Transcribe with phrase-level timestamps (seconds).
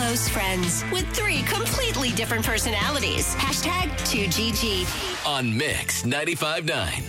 [0.00, 3.34] close friends with three completely different personalities.
[3.34, 5.26] Hashtag 2GG.
[5.26, 7.04] On Mix 95.9.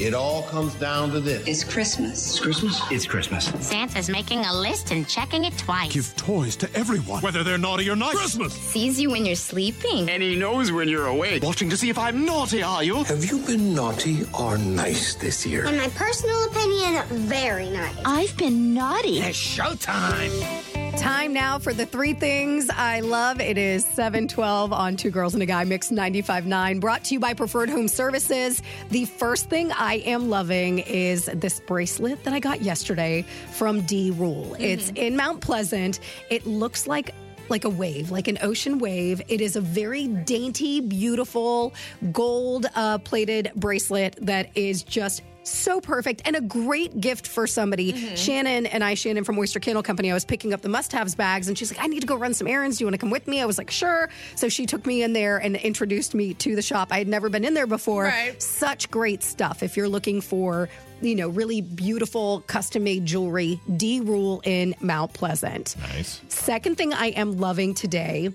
[0.00, 1.46] It all comes down to this.
[1.46, 2.30] It's Christmas.
[2.30, 2.80] It's Christmas?
[2.90, 3.52] It's Christmas.
[3.60, 5.92] Santa's making a list and checking it twice.
[5.92, 8.16] Give toys to everyone, whether they're naughty or nice.
[8.16, 8.54] Christmas!
[8.54, 10.08] Sees you when you're sleeping.
[10.08, 11.42] And he knows when you're awake.
[11.42, 13.04] Watching to see if I'm naughty, are you?
[13.04, 15.66] Have you been naughty or nice this year?
[15.66, 17.94] In my personal opinion, very nice.
[18.06, 19.20] I've been naughty.
[19.20, 20.71] It's showtime.
[20.98, 23.40] Time now for the three things I love.
[23.40, 27.32] It is 712 on Two Girls and a Guy Mix 95.9, brought to you by
[27.32, 28.62] Preferred Home Services.
[28.90, 34.10] The first thing I am loving is this bracelet that I got yesterday from D
[34.10, 34.44] Rule.
[34.44, 34.62] Mm-hmm.
[34.62, 36.00] It's in Mount Pleasant.
[36.28, 37.14] It looks like
[37.48, 39.20] like a wave, like an ocean wave.
[39.28, 41.74] It is a very dainty, beautiful,
[42.12, 47.92] gold uh, plated bracelet that is just so perfect and a great gift for somebody.
[47.92, 48.14] Mm-hmm.
[48.14, 51.14] Shannon and I, Shannon from Oyster Candle Company, I was picking up the must haves
[51.14, 52.78] bags and she's like, I need to go run some errands.
[52.78, 53.40] Do you want to come with me?
[53.40, 54.08] I was like, sure.
[54.36, 56.88] So she took me in there and introduced me to the shop.
[56.90, 58.04] I had never been in there before.
[58.04, 58.40] Right.
[58.40, 59.62] Such great stuff.
[59.62, 60.68] If you're looking for,
[61.00, 65.76] you know, really beautiful custom made jewelry, D Rule in Mount Pleasant.
[65.78, 66.20] Nice.
[66.28, 68.30] Second thing I am loving today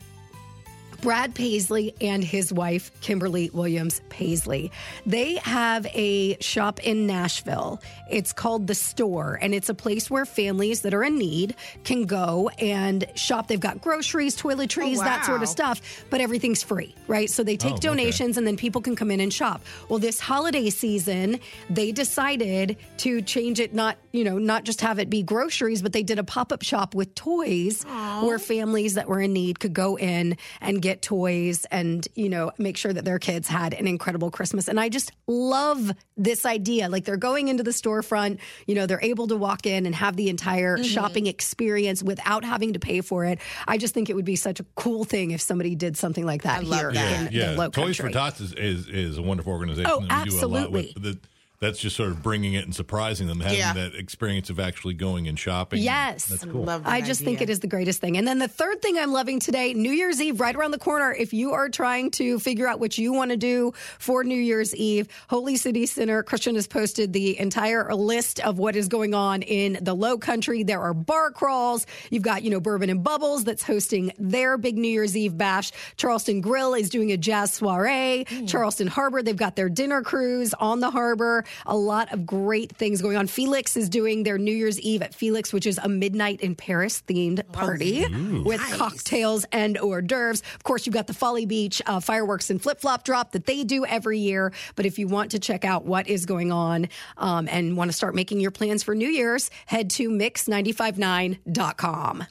[1.02, 4.72] Brad Paisley and his wife, Kimberly Williams Paisley.
[5.06, 7.81] They have a shop in Nashville.
[8.09, 12.06] It's called The Store, and it's a place where families that are in need can
[12.06, 13.48] go and shop.
[13.48, 17.30] They've got groceries, toiletries, Oh, that sort of stuff, but everything's free, right?
[17.30, 17.88] So they take Oh, okay.
[17.90, 19.62] donations and then people can come in and shop.
[19.90, 24.98] Well, this holiday season, they decided to change it, not, you know, not just have
[24.98, 27.84] it be groceries, but they did a pop up shop with toys
[28.22, 32.52] where families that were in need could go in and get toys and, you know,
[32.58, 34.68] make sure that their kids had an incredible Christmas.
[34.68, 36.90] And I just love this idea.
[36.90, 40.16] Like they're going into the storefront, you know, they're able to walk in and have
[40.16, 40.84] the entire mm-hmm.
[40.84, 43.40] shopping experience without having to pay for it.
[43.68, 46.44] I just think it would be such a cool thing if somebody did something like
[46.44, 47.28] that I love here that.
[47.28, 48.06] in yeah, the low Toys country.
[48.06, 49.92] for Tots is, is, is a wonderful organization.
[49.92, 51.20] Oh, and we do a lot with absolutely.
[51.59, 53.73] The, that's just sort of bringing it and surprising them, having Yeah.
[53.73, 55.81] that experience of actually going and shopping.
[55.81, 56.25] Yes.
[56.25, 56.63] That's cool.
[56.63, 58.18] Love that I just think it is the greatest thing.
[58.18, 61.12] And then the third thing I'm loving today, New Year's Eve, right around the corner.
[61.13, 64.75] If you are trying to figure out what you want to do for New Year's
[64.75, 69.41] Eve, Holy City Sinner Christian has posted the entire list of what is going on
[69.41, 70.63] in the low country.
[70.63, 71.85] There are bar crawls.
[72.09, 75.72] You've got, you know, Bourbon and Bubbles that's hosting their big New Year's Eve bash.
[75.97, 78.25] Charleston Grill is doing a jazz soiree.
[78.29, 78.46] Hmm.
[78.46, 81.44] Charleston Harbor, they've got their dinner cruise on the harbor.
[81.66, 83.28] A lot of great things going on.
[83.28, 87.03] Felix is doing their New Year's Eve at Felix, which is a midnight in Paris
[87.08, 88.06] themed party
[88.44, 90.41] with cocktails and hors d'oeuvres.
[90.56, 93.63] Of course, you've got the Folly Beach uh, fireworks and flip flop drop that they
[93.63, 94.52] do every year.
[94.75, 97.97] But if you want to check out what is going on um, and want to
[97.97, 102.28] start making your plans for New Year's, head to mix959.com.